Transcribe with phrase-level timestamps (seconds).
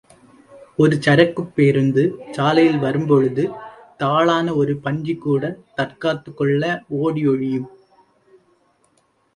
[0.77, 2.03] ஒரு சரக்குப் பேருந்து
[2.31, 3.51] சாலையில் வரும்பொழுது
[3.97, 6.63] தாழான ஒரு பன்றிகூடத் தற்காத்துக் கொள்ள
[6.89, 7.69] ஒடி ஒளியும்.